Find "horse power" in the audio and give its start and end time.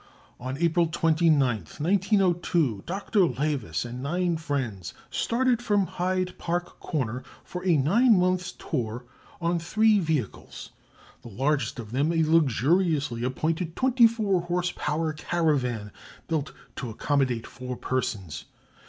14.41-15.13